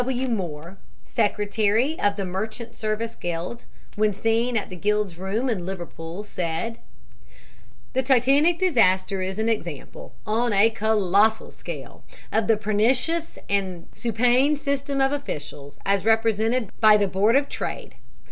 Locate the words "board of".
17.07-17.47